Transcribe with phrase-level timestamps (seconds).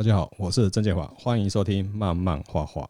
[0.00, 2.88] 大家好，我是郑建华，欢迎收听慢慢画画。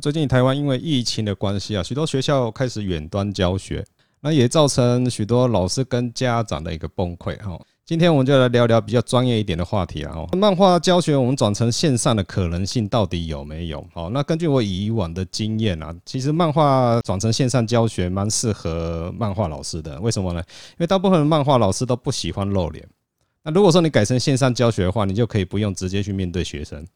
[0.00, 3.84] 最近台湾因为疫情的关系啊，许多学校开始远端教学，
[4.20, 7.60] 那也造成许多老师跟家长的一个崩溃哈。
[7.84, 10.14] 今天我们就来聊聊比较专业一点的话题啊。
[10.14, 13.84] 哈，漫画教学我们转成线上的可能性到底有没有？
[13.92, 20.00] 好，那根据我以往的经验啊，其实漫画转成线上教学蛮适合漫画老师的。
[20.00, 20.40] 为什么呢？
[20.70, 22.88] 因为大部分的漫画老师都不喜欢露脸。
[23.42, 26.86] 那如果说你改成线上教学的话，你就可以不用直接去面对学生。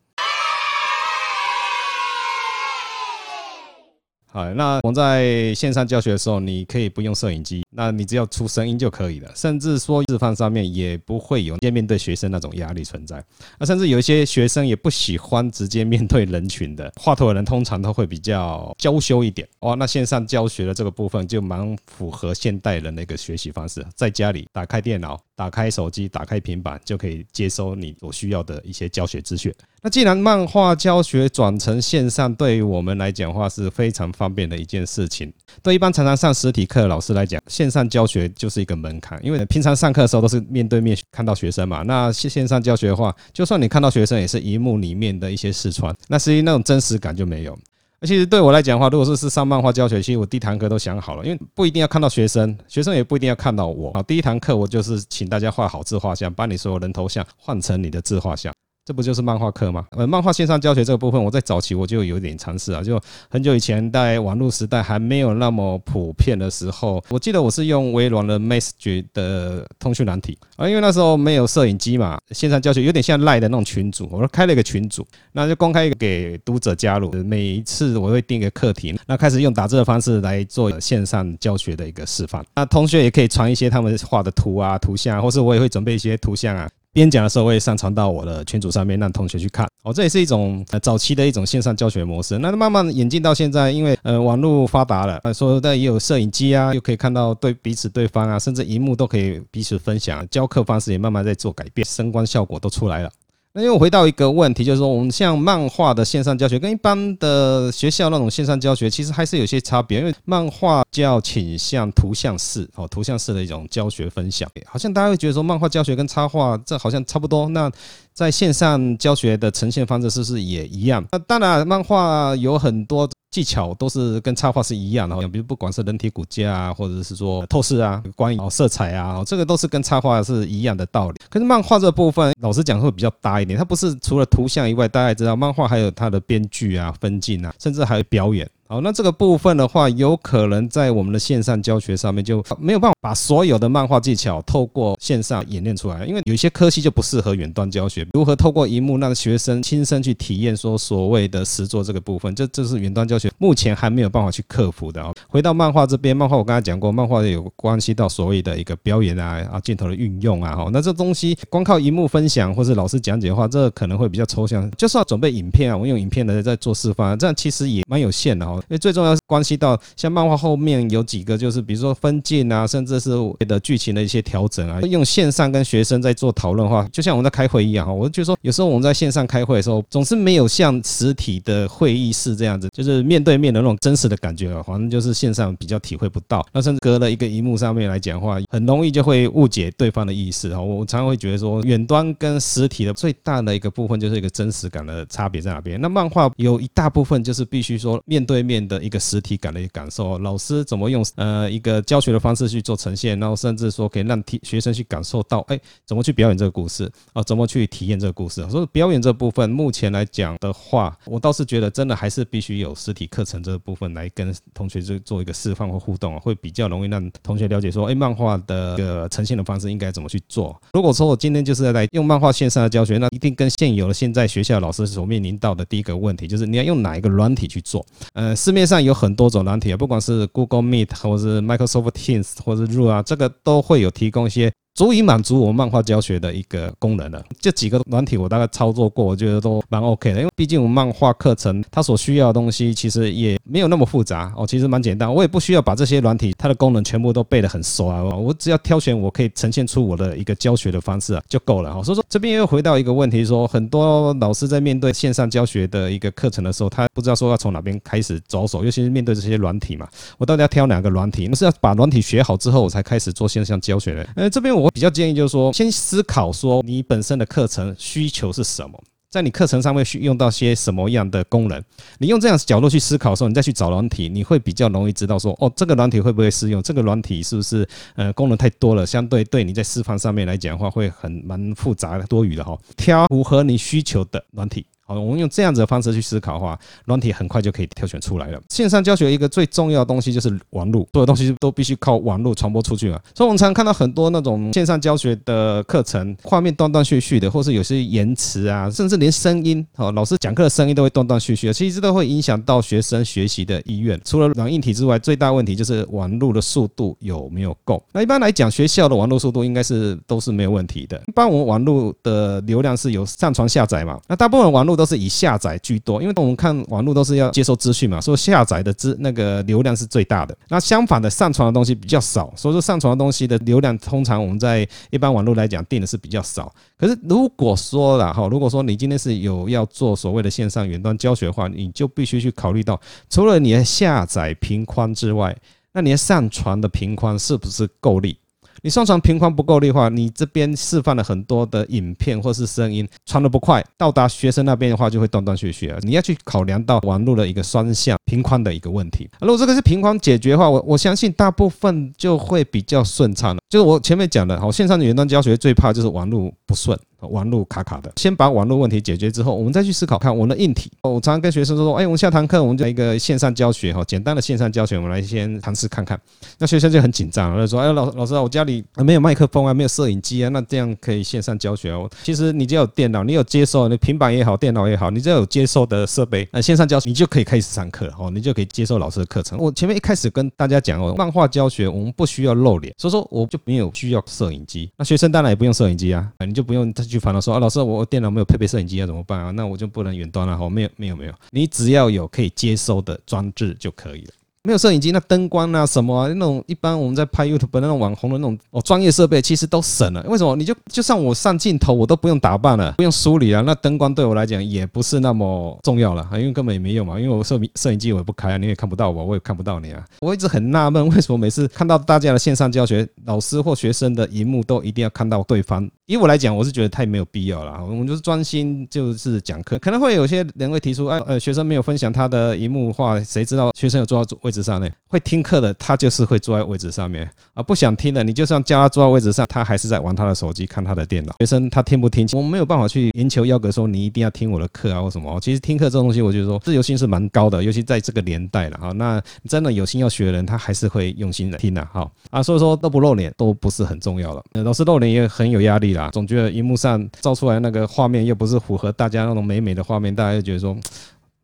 [4.34, 9.30] 好，那我们在线上教学的时候，你可以不用摄影机，那你只要出声音就可以了。
[9.36, 13.24] 甚至说示范上面也不会有直接面对学生那种压力存在。
[13.60, 19.46] 那甚至有一些学生也不喜欢直接面对人群的，画图的人通常都会比较娇羞一点。
[19.60, 25.16] 哦，那线上教学的这个部分就蛮符合现代人的一个学习方式，在家里打开电脑。
[25.36, 29.52] 打开手机，打开平板，就可以接收你所需要的一些教学资讯。
[29.82, 35.32] 那既然漫画教学转成线上，对于我们来讲话是非常方便的一件事情。
[35.62, 41.82] 对一般常常上实体课的老师来讲，线上教学就是一个门槛，因为平常上课的时候都是面对面看到学生嘛。
[41.82, 47.58] 那线上教学的话，就算你看到学生，也是荧幕里面的一些视窗，那实际那种真实感就没有。
[48.04, 53.90] 其实对我来讲的话，如果说是上漫画教学，其实我第一堂课都想好了，因为不一定要看到学生，学生也不一定要看到我。
[53.92, 58.52] 啊，第一堂课我就是请大家画好自画像，把你所有人头像换成你的自画像。
[58.84, 59.86] 这不就是漫画课吗？
[59.92, 86.68] 呃，漫画线上教学这个部分，我在早期我就有点尝试啊，就很久以前在网络时代还没有那么普遍的时候，我记得我是用微软的 Message 的通讯软体啊，因为那时候没有摄影机嘛，线上教学有点像赖的那种群组，我开了一个群组，那就公开给读者加入，每一次我会定一个课题，那开始用打字的方式来做线上教学的一个示范，那同学也可以传一些他们画的图啊、图像，或是我也会准备一些图像啊。
[86.94, 89.66] 边讲的时候，会上传到我的群组上面，让同学去看。
[89.82, 92.38] 哦，这也是一种呃早期的一种线上教学模式。
[92.38, 100.26] 那慢慢演进到现在，因为呃网络发达了，呃说的也有摄影机啊，又可以看到对彼此对方啊，甚至荧幕都可以彼此分享。
[100.30, 103.10] 教课方式也慢慢在做改变，声光效果都出来了。
[103.56, 110.00] 那又回到一个问题，就是说，我们像漫画的线上教学，跟一般的学校那种线上教学，其实还是有些差别。
[110.00, 117.48] 因为漫画较倾向图像式，哦，图像式的一种教学分享，好像大家会觉得说，漫画教学跟插画这好像差不多。
[117.50, 117.70] 那
[118.12, 121.04] 在线上教学的呈现方式是不是也一样？
[121.12, 123.08] 那当然，漫画有很多。
[123.34, 131.20] 技巧都是跟插画是一样的，比如不管是人体骨架啊，或者是说透视啊、光影、色彩啊，这个都是跟插画是一样的道理。
[131.28, 138.48] 可是漫画这部分，老实讲会比较搭一点，它不是除了图像以外，大家也知道漫画还有它的编剧啊、分镜啊，甚至还有表演。
[138.66, 148.06] 好，那这个部分的话，有可能在我们的线上教学上面就没有办法把所有的漫画技巧透过线上演练出来，因为有些科系就不适合远端教学。
[148.14, 155.12] 如何透过荧幕让学生亲身去体验说所谓的实作这个部分，这这是远端教学目前还没有办法去克服的啊。
[155.28, 164.68] 回到漫画这边，漫画我刚才讲过，漫画有关系到所谓的一个表演啊啊镜头的运用啊哈，那这东西光靠荧幕分享或是老师讲解的话，这可能会比较抽象。
[164.78, 168.53] 就算准备影片啊，我用影片来在做示范，这样其实也蛮有限的哈。
[168.62, 173.10] 因为最重要是关系到像漫画后面有几个，就是比如说分镜啊，甚至是
[173.46, 177.92] 的剧情的一些调整啊，用线上跟学生在做讨论的话，就像我们在开会一样哈。
[177.92, 186.44] 我就说，有时候我们在线上开会的时候，总是没有像实体的会议室这样子，就是面对面的那种真实的感觉啊，反正就是线上比较体会不到。
[186.52, 190.60] 那甚至隔了一个荧幕上面来讲话，很容易就会误解对方的意思啊。
[190.60, 195.80] 我常常会觉得说，远端跟实体的最大的一个部分就是一个真实感的差别在哪边。
[195.80, 207.22] 那漫画有一大部分就是必须说面对面的一个实体感的一个感受，老师怎么用呃一个教学的方式去做呈现，然后甚至说可以让体学生去感受到，哎，怎么去表演这个故事啊？
[207.22, 208.46] 怎么去体验这个故事？
[208.50, 220.60] 所以表演这部分，目前来讲的话，我倒是觉得真的还是必须有实体课程这个部分来跟同学去做一个示范或互动，会比较容易让同学了解说，哎，漫画的个呈现的方式应该怎么去做。
[220.72, 227.84] 如果说我今天就是来用漫画线上的教学，那一定跟现有的现在学校老师所面临到的第一个问题，就是你要用哪一个软体去做？
[228.12, 237.24] 呃，市面上有很多种软体，不管是 Google Meet 或是 Microsoft Teams 或是 Zoom 啊，这个都会有提供一些足以满足我们漫画教学的一个功能了。
[237.40, 240.18] 这几个软体我大概操作过，我觉得都蛮 OK 的。
[240.18, 245.12] 因为毕竟我们漫画课程它所需要的东西其实也没有那么复杂哦，其实蛮简单。
[245.12, 251.80] 我也不需要把这些软体它的功能全部都背得很熟啊，我只要挑选我可以呈现出我的一个教学的方式啊就够了哈。
[251.82, 259.86] 所以说这边又回到一个问题，说很多老师在面对线上教学的一个课程的时候，他不知道说要从哪边开始着手，尤其是面对这些软体嘛，
[260.18, 261.28] 我到底要挑哪个软体？
[261.28, 264.08] 那是要把软体学好之后，我才开始做线上教学的。
[264.16, 271.62] 呃，这边我我比较建议就是说，先思考说你本身的课程需求是什么，在你课程上面需用到些什么样的功能，
[271.98, 276.62] 你用这样的角度去思考的时候，你再去找软体，你会比较容易知道说，哦，这个软体会不会适用？
[276.62, 284.64] 这个软体是不是呃功能太多了，相对对你在示范上面来讲的话，会很蛮复杂的多余的哈，挑符合你需求的软体。
[284.86, 288.40] 好，我们用这样子的方式去思考的话，软体很快就可以挑选出来了。
[288.50, 293.00] 线上教学一个最重要的东西就是网络，所有东西都必须靠网络传播出去嘛。
[293.14, 303.98] 所以，我们常看到很多那种线上教学的课程，画面断断续续的，或是有些延迟啊，甚至连声音，好，老师讲课的声音都会断断续续的，其实这都会影响到学生学习的意愿。
[304.04, 307.82] 除了软硬体之外，最大问题就是网络的速度有没有够。
[307.92, 311.00] 那一般来讲，学校的网络速度应该是都是没有问题的。
[311.06, 320.36] 一般我们网络的流量是有上传下载嘛，那大部分网络都是以下载居多，因为我们看网络都是要接收资讯嘛，所以下载的资那个流量是最大的。
[320.48, 326.52] 那相反的，上传的东西比较少，所以说上传的东西的流量通常我们在一般网络来讲定的是比较少。
[326.78, 335.36] 可是如果说了哈，如果说你今天是有要做所谓的线上远端教学的话，你就必须去考虑到，除了你的下载频宽之外，
[335.72, 338.16] 那你的上传的频宽是不是够力？
[338.64, 345.76] 你上传频宽不够的话，你这边释放了很多的影片或是声音传的不快，到达学生那边的话就会断断续续啊。
[345.82, 349.06] 你要去考量到网络的一个双向频宽的一个问题。
[349.20, 353.42] 如果这个是频宽解决的话，我我相信大部分就会比较顺畅了。
[353.54, 356.76] 就是我前面讲的，好，线上的远端教学最怕就是网络不顺。
[357.10, 360.72] 网络卡卡的，先把网络问题解决之后，我们再去思考看我们的硬体。
[360.80, 366.00] 我常常跟学生说，哎，我们下堂课我们就一个线上教学哈，简单的线上教学，我们来先尝试看看。
[366.38, 371.86] 那学生就很紧张，就说，哎，老老师啊，我家里没有麦克风啊，没有摄影机啊，那这样可以线上教学哦。
[372.02, 379.38] 其实你只要有电脑，你有接收，你平板也好，电脑也好，你只要有接收的设备，那线上教学你就可以开始上课哦，你就可以接受老师的课程。
[379.38, 384.70] 我前面一开始跟大家讲哦，漫画教学我们不需要露脸，所以说我就没有需要摄影机。
[384.76, 387.84] 那学生当然也不用摄影机啊，你就不用再去烦恼说啊，老师我。
[387.94, 389.30] 电脑没有配备摄影机要怎么办啊？
[389.30, 390.48] 那我就不能远端了哈。
[390.48, 394.12] 没有没有没有，你只要有可以接收的装置就可以了。
[394.46, 400.04] 没有摄影机，那灯光啊什么啊，那种一般我们在拍 YouTube 那种网红的那种哦专业设备，其实都省了。
[400.06, 400.36] 为什么？
[400.36, 403.40] 你就就像我上镜头，我都不用打扮了，不用梳理了。
[403.40, 407.00] 那灯光对我来讲也不是那么重要了，因为根本也没用嘛。
[407.00, 409.82] 因为我摄摄影机我也不开啊，你也看不到我，我也看不到你啊。
[410.00, 415.66] 我一直很纳闷，为什么每次看到大家的线上教学，老师或学生的荧幕都一定要看到对方？
[415.86, 417.62] 以我来讲，我是觉得太没有必要了。
[417.62, 424.66] 我们就是专心就是讲课，可能会有些人会提出，哎，呃，学生没有分享他的荧幕话，谁知道学生有坐到位置上呢？
[424.88, 427.42] 会听课的，他就是会坐在位置上面啊。
[427.42, 431.14] 不想听的，你就算叫他坐在位置上，他还是在玩他的手机，看他的电脑。
[431.18, 435.20] 学生他听不听，我没有办法去严求要格说你一定要听我的课啊或什么。
[435.20, 438.72] 其实听课这种东西，我觉得说自由性是蛮高的，尤其在这个年代了哈。
[438.72, 442.22] 那真的有心要学的人，他还是会用心的听的哈啊。
[442.22, 444.24] 所以说都不露脸都不是很重要了。
[444.42, 445.73] 老师露脸也很有压力。
[445.92, 450.56] 总觉得荧幕上照出来那个画面又不是符合大家那种美美的画面，大家就觉得说。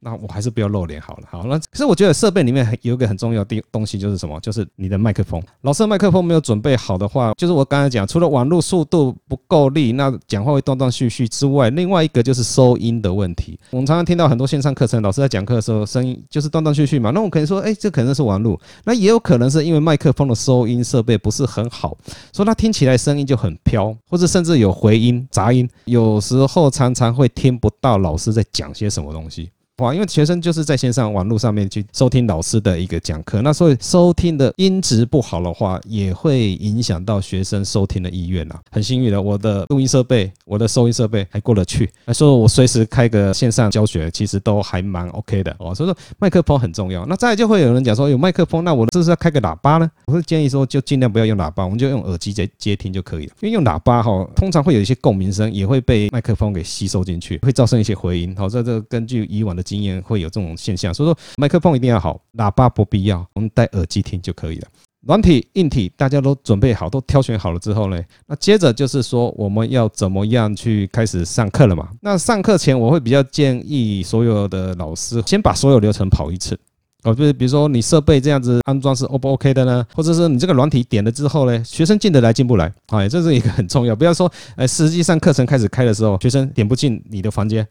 [0.03, 1.25] 那我还是不要露脸好了。
[1.31, 4.41] 好，那可是我觉得设备里面有一个很重要的东西，就是什么？
[4.41, 5.43] 就是你的麦克风。
[5.61, 13.59] 老师的麦克风没有准备好的话，就是我刚才讲，除了网络速度不够力，那讲话会断断续续之外，另外一个就是收音的问题。
[13.71, 17.11] 我们常常听到很多线上课程，老师在讲课的时候，声音就是断断续续嘛。
[17.11, 21.97] 那我可能说，哎，这可能是网络，那也有可能是因为麦克风的收音设备不是很好，
[22.33, 29.51] 所以它听起来声音就很飘，或者甚至有回音、杂音，有时候常常会听不到老师在讲些什么东西。
[29.81, 38.55] 话，因为学生就是在线上网络上面去收听老师的一个讲课，那所以收听的音质不好的话，也会影响到学生收听的意愿呐。
[38.71, 45.75] 很幸运的，我的录音设备、我的收音设备还过得去，所以我随时开个线上教学，其实都还蛮 OK 的哦。
[45.75, 47.07] 所以说麦克风很重要。
[47.07, 49.91] 那再就会有人讲说，有麦克风，那我是不是要开个喇叭呢？
[50.05, 53.33] 我会建议说，就尽量不要用喇叭，我们就用耳机接接听就可以了。
[53.41, 58.35] 因为用喇叭哈，通常会有一些共鸣声，也会被麦克风给吸收进去，会造成一些回音。
[58.37, 64.67] 好，这这根据以往的经验会有这种现象，所以说麦克风一定要好，喇叭不必要，我们戴耳机听就可以了。
[65.07, 71.89] 软体、硬体大家都准备好，都挑选好了之后呢，那接着就是说我们要怎么样去开始上课了嘛？
[72.03, 76.59] 那上课前我会比较建议所有的老师先把所有流程跑一次。
[77.03, 79.83] 哦，就是比如说你设备这样子安装是 O 不 OK 的呢？
[79.95, 82.71] 或者是你这个软体点了之后呢，学生进得来进不来？
[82.89, 87.67] 哎，这是一个很重要，不要说，呃，实际上课程开始开的时候，学生点不进你的房间。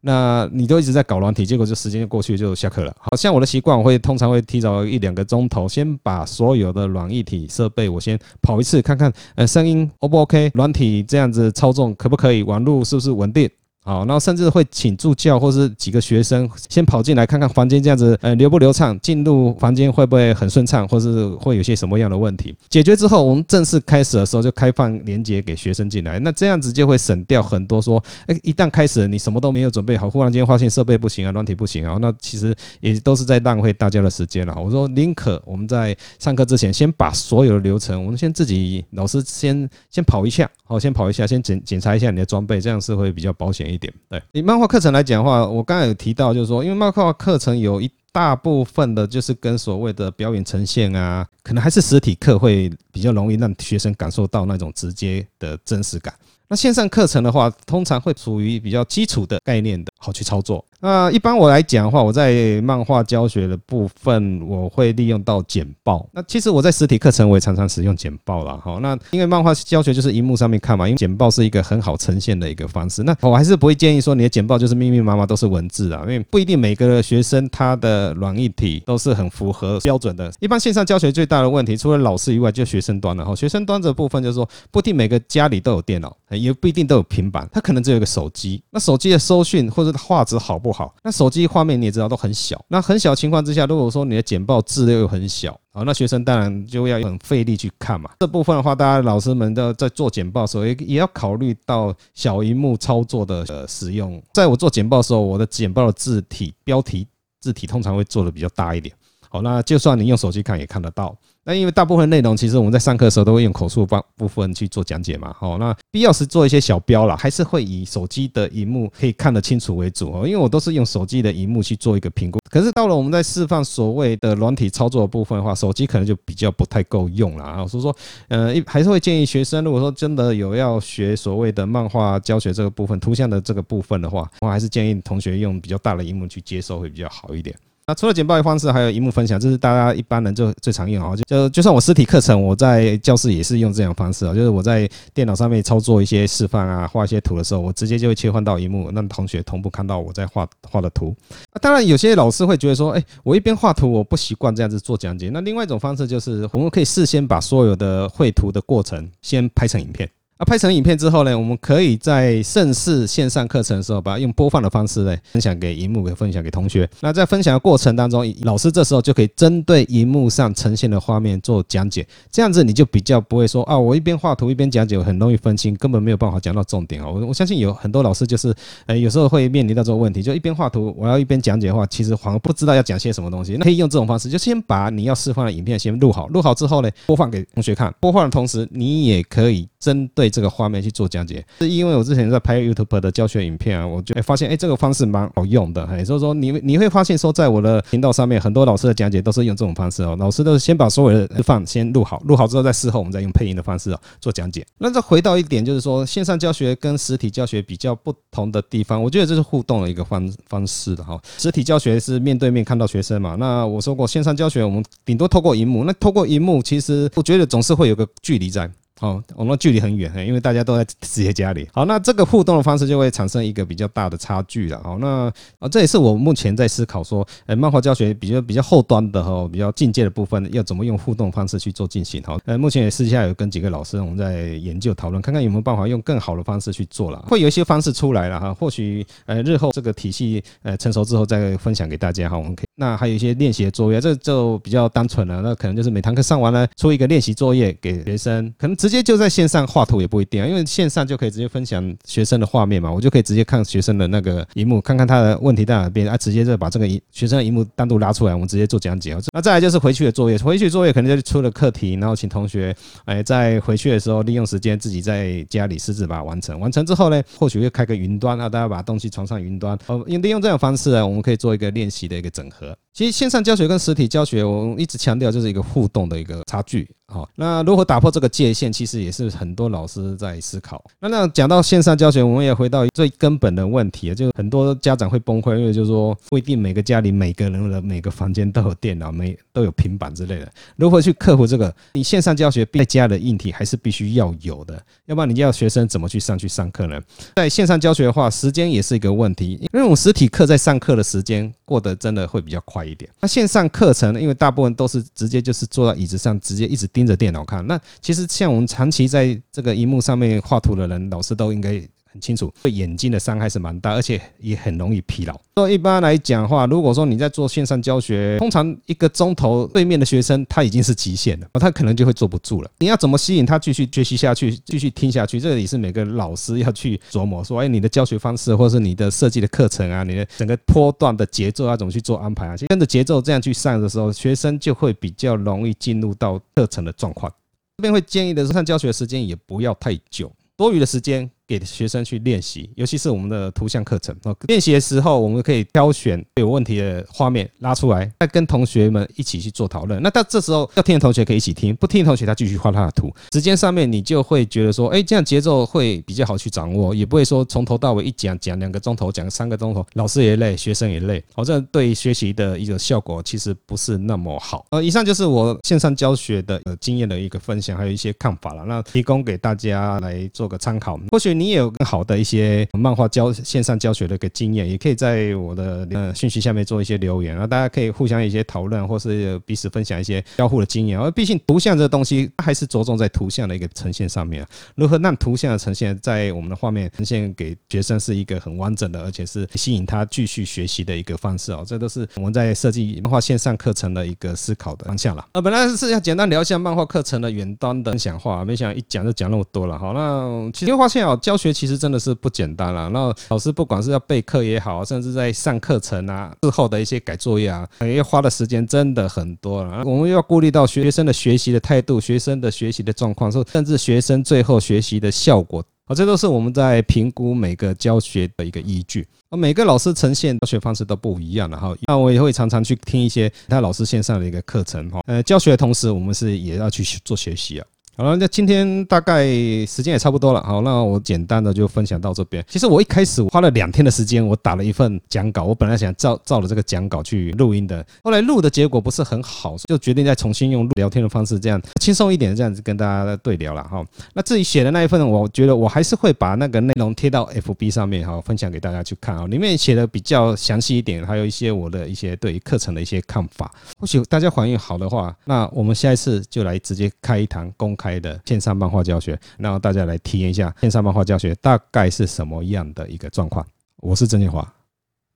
[0.00, 2.94] 那你都一直在搞软体，结果就时间就过去就下课了。
[2.98, 13.50] 好像我的习惯，我会通常会提早一两个钟头，先把所有的软一体设备我先跑一次，看看呃声音 O 不 OK，软体这样子操纵可不可以，网络是不是稳定。
[13.82, 18.98] 好，然后甚至会请助教或是几个学生先跑进来看看房间这样子，呃，流不流畅？
[19.00, 22.54] 进入房间会不会很顺畅，或是会有些什么样的问题？
[22.68, 26.18] 解决之后，我们正式开始的时候就开放连接给学生进来。
[26.18, 34.54] 那这样子就会省掉很多说，哎，一旦开始，你什么都没有准备好，忽然间发现设备不行啊，软体不行啊，那其实也都是在浪费大家的时间了。
[34.62, 43.92] 我说宁可我们在上课之前先把所有的流程，我们先自己老师先先跑一下，好，先跑一下，先检检查一下你的装备，这样是会比较保险一点。
[44.08, 56.14] 对，以漫画课程来讲的话，我刚才有提到，就是说，因为漫画课程有一大部分的，就是跟所谓的表演呈现啊，可能还是实体课会比较容易让学生感受到那种直接的真实感。
[56.50, 60.64] 那线上课程的话，通常会处于比较基础的概念的，好去操作。
[60.80, 66.04] 那一般我来讲的话，我在漫画教学的部分，我会利用到简报。
[66.10, 68.58] 那其实我在实体课程，我也常常使用简报啦。
[68.64, 73.04] 好，那因为漫画教学就是荧幕上面看嘛，因为简报是一个很好呈现的一个方式。
[73.04, 80.32] 那我还是不会建议说你的简报就是密密麻麻都是文字啊，因为不一定每个学生他的软硬体都是很符合标准的。
[80.40, 83.36] 一般线上教学最大的问题，除了老师以外，就学生端了哈。
[83.36, 88.62] 学生端的部分就是说，不一定每个家里都有电脑，也不一定都有平板，他可能只有一个手机。
[88.70, 90.94] 那手机的收讯或者画质好不好？
[91.02, 98.10] 那手机画面你也知道都很小，那很小情况之下，如果说你的简报字又很小，好，那学生当然就要很费力去看嘛。
[98.20, 104.22] 这部分的话，大家老师们都在做简报的时候，也也要考虑到小荧幕操作的呃使用。
[104.32, 107.06] 在我做简报的时候，我的简报的字体标题
[107.40, 108.94] 字体通常会做的比较大一点。
[109.28, 111.16] 好，那就算你用手机看也看得到。
[111.44, 120.26] 那因为大部分内容其实我们在上课的时候都会用口述方部分去做讲解嘛，哦，那必要时做一些小标啦，还是会以手机的荧幕可以看得清楚为主哦。
[120.26, 122.38] 因为我都是用手机的荧幕去做一个评估。
[122.50, 127.66] 可是到了我们在示范所谓的软体操作的部分的话，手机可能就比较不太够用了啊。
[127.66, 127.96] 所以说，
[128.28, 137.56] 呃，还是会建议学生，如果说真的有要学所谓的漫画教学这个部分、图像的这个部分的话，我还是建议同学用比较大的荧幕去接收会比较好一点。
[137.90, 141.12] 那除了简报的方式，还有荧幕分享，这是大家一般人就最常用啊。
[141.26, 144.32] 就就算我实体课程，我在教室也是用这种方式啊。
[144.32, 151.12] 就是我在电脑上面操作一些示范啊，画一些图的时候，我直接就会切换到荧幕，让同学同步看到我在画画的图。
[151.60, 155.28] 当然，有些老师会觉得说，哎，我一边画图，我不习惯这样子做讲解。
[155.32, 160.08] 那另外一种方式就是，我们可以事先把所有的绘图的过程先拍成影片。
[160.40, 166.88] 那拍成影片之后呢，我们可以在盛世线上课程的时候，把它用播放的方式呢分享给荧幕，给分享给同学。
[167.00, 177.06] 那在分享的过程当中，老师这时候就可以针对荧幕上呈现的画面做讲解，这样子你就比较不会说啊，我一边画图一边讲解，我很容易分心，根本没有办法讲到重点啊。
[177.06, 178.54] 我我相信有很多老师就是，
[178.86, 183.56] 呃，有时候会面临到这个问题，就一边画图，我要一边讲解的话，其实好像不知道要讲些什么东西。
[183.58, 187.94] 那可以用这种方式，就先把你要示范的影片先录好，录好之后呢，播放给同学看。
[188.00, 189.68] 播放的同时，你也可以。
[189.80, 204.66] 针对这个画面去做讲解，是因为我之前在拍 YouTube 的教学影片啊，我就发现，哎，这个方式蛮好用的，哎，所以说你你会发现说，在我的频道上面，很多老师的讲解都是用这种方式哦，老师都是先把所有的示范先录好，录好之后，在事后我们再用配音的方式哦做讲解。
[204.76, 211.18] 那再回到一点，就是说线上教学跟实体教学比较不同的地方，我觉得这是互动的一个方方式的哈。
[211.38, 218.70] 实体教学是面对面看到学生嘛，那我说过线上教学，我们顶多透过荧幕，那透过荧幕，其实我觉得总是会有个距离在。
[219.00, 221.66] 好，我们距离很远，因为大家都在自己家里。
[221.72, 224.78] 好，那这个互动的方式就会产生一个比较大的差距了。
[224.84, 232.22] 好，那啊，这也是我目前在思考说，呃，漫画教学比较比较后端的哈，比较进阶的部分，要怎么用互动方式去做进行。
[232.24, 237.24] 好，呃，目前也私下有跟几个老师我们在研究讨论，看看有没有办法用更好的方式去做了。
[237.26, 242.36] 会有一些方式出来了哈，或许呃日后这个体系呃成熟之后再分享给大家哈。
[242.36, 245.42] 我们可以，那还有一些练习的作业，这就比较单纯了。
[245.42, 259.14] 那可能就是每堂课上完了，出一个练习作业给学生，可能直接就在线上画图也不一定啊，因为线上就可以直接分享学生的画面嘛，我就可以直接看学生的那个荧幕，看看他的问题在哪边啊，直接就把这个学生的荧幕单独拉出来，我们直接做讲解。
[259.34, 266.58] 那再来就是回去的作业，回去作业可能就是出了课题，然后请同学哎在回去的时候利用时间自己在家里私自把它完成。
[266.58, 269.78] 完成之后呢，或许会开个云端啊，大家把东西传上云端。
[269.86, 272.69] 哦，利用这种方式呢，我们可以做一个练习的一个整合。
[272.70, 272.78] that.
[272.92, 276.88] 其实线上教学跟实体教学，我一直强调就是一个互动的一个差距。
[277.06, 280.84] 好，那如何打破这个界限，其实也是很多老师在思考。
[281.00, 290.48] 那那讲到线上教学，我们也回到最根本的问题，就是很多家长会崩溃，因为就是说不一定每个家里每个人的每个房间都有电脑，每都有平板之类的。
[290.76, 291.74] 如何去克服这个？
[291.94, 297.00] 你线上教学在家的硬体还是必须要有的，要不然你要学生怎么去上去上课呢？
[297.34, 303.10] 在线上教学的话，时间也是一个问题，因为我们实体课在上课的时间过得真的会比较快快一点。
[303.20, 307.66] 那线上课程呢，因为大部分都是直接就是坐在椅子上，直接一直盯着电脑看。
[307.66, 311.82] 那其实像我们长期在这个荧幕上面画图的人，老师都应该。
[312.12, 315.38] 很清楚，对眼睛的伤害是蛮大，而且也很容易疲劳。
[315.56, 322.70] 所以一般来讲的话，如果说你在做线上教学，通常一个钟头对面的学生他已经是极限了，他可能就会坐不住了。
[322.78, 325.38] 你要怎么吸引他继续学习下去，继续听下去？
[325.38, 332.56] 这也是每个老师要去琢磨说，哎，你的教学方式，或者是你的设计的课程啊，你的整个波段的节奏要怎么去做安排啊？
[332.56, 337.30] 其实跟着节奏这样去上的时候，学生就会比较容易进入到课程的状况。
[337.78, 341.30] 这边会建议的是，上教学时间也不要太久，多余的时间。
[341.50, 344.16] 给学生去练习，尤其是我们的图像课程。
[344.46, 350.00] 练习的时候，我们可以挑选有问题的画面拉出来，再跟同学们一起去做讨论。
[350.00, 353.12] 那到这时候要听的同学可以一起听，不听的同学他继续画他的图。
[353.32, 361.20] 时间上面你就会觉得说，哎，这样节奏会比较好去掌握，也不会说从头到尾一讲讲两个钟头，讲三个钟头，老师也累，学生也累。
[361.34, 364.64] 好，这对学习的一个效果其实不是那么好。
[364.70, 368.64] 呃，以上就是我线上教学的经验的一个分享，还有一些看法了。
[368.64, 371.00] 那提供给大家来做个参考。
[371.10, 381.00] 或许你也有更好的一些漫画教线上教学的一个经验，也可以在我的呃讯息下面做一些留言，然后大家可以互相一些讨论，或是彼此分享一些交互的经验。
[381.00, 384.46] 而毕竟图像这个东西，它还是着重在图像的一个呈现上面。
[384.74, 391.64] 如何让图像的呈现在我们的画面呈现给学生是一个很完整的，而且是吸引他继续学习的一个方式哦。
[391.66, 395.26] 这都是我们在设计漫画线上课程的一个思考的方向了。
[395.32, 399.78] 呃，本来是要简单聊一下漫画课程的远端的分享话，没想到一讲就讲那么多了。
[399.78, 401.80] 好，那其实发现哦，教学其实。
[401.80, 402.90] 真的是不简单了。
[402.90, 409.82] 那老师不管是要备课也好，甚至在上课程啊、之后的一些改作业啊，要花的时间真的很多了。
[409.86, 419.08] 我们要顾虑到学生的学习的态度、学生的学习的状况，甚至学生最后学习的效果啊，这都是我们在评估每个教学的一个依据。
[419.30, 421.74] 而每个老师呈现教学方式都不一样然后。
[421.86, 425.00] 那我也会常常去听一些其他老师线上的一个课程哈。
[425.06, 427.66] 呃，教学的同时，我们是也要去做学习啊。
[428.00, 429.26] 好了，那今天大概
[429.66, 430.42] 时间也差不多了。
[430.42, 432.42] 好，那我简单的就分享到这边。
[432.48, 435.44] 其实我一开始花了两天的时间，我打了一份讲稿。
[435.44, 443.84] 我本来想照照着这个讲稿去录音的，后来录的结果不是很好，就决定再重新用聊天的方式，这样轻松一点，这样子跟大家对聊了哈。
[444.14, 449.26] 那自己写的那一份，我觉得我还是会把那个内容贴到 FB 上面哈，分享给大家去看啊。
[449.26, 453.52] 里面写的比较详细一点，还有一些我的一些对于课程的一些看法。
[453.78, 463.44] 或许大家反应好的话，那我们下一次就来直接开一堂公开的线上漫画教学，让大家来体验一下线上漫画教学大概是什么样的一个状况。
[463.78, 464.46] 我是郑建华，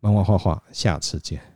[0.00, 1.53] 漫画画画，下次见。